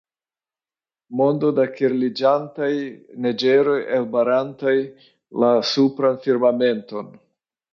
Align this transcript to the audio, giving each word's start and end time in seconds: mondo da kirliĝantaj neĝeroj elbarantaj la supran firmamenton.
mondo 1.19 1.51
da 1.59 1.65
kirliĝantaj 1.73 2.71
neĝeroj 3.25 3.77
elbarantaj 3.99 4.75
la 5.45 5.53
supran 5.75 6.19
firmamenton. 6.25 7.15